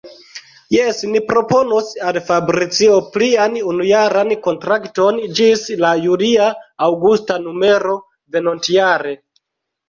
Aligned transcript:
Jes, 0.75 0.99
ni 1.15 1.19
proponos 1.31 1.91
al 2.11 2.17
Fabricio 2.29 2.95
plian 3.17 3.57
unujaran 3.73 4.31
kontrakton, 4.47 5.21
ĝis 5.41 5.67
la 5.85 5.93
julia-aŭgusta 6.07 7.39
numero 7.45 7.95
venontjare. 8.39 9.15